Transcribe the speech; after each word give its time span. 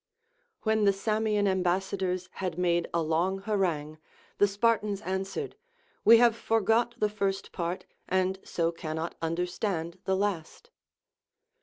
When 0.63 0.85
the 0.85 0.93
Samian 0.93 1.47
ambassadors 1.47 2.27
had 2.41 2.57
made 2.57 2.87
a 2.91 3.03
long 3.03 3.37
har 3.37 3.63
angue, 3.63 3.99
the 4.39 4.47
Spartans 4.47 4.99
answered, 5.01 5.55
ΛΥο 6.07 6.17
have 6.17 6.35
forgot 6.35 6.95
the 6.99 7.07
first 7.07 7.51
part, 7.51 7.85
and 8.09 8.39
so 8.43 8.71
cannot 8.71 9.13
understand 9.21 9.99
the 10.05 10.15
last. 10.15 10.71